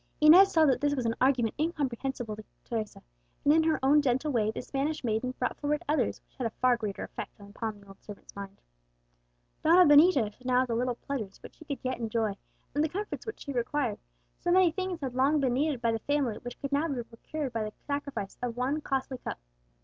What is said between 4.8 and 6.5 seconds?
maiden brought forward others which had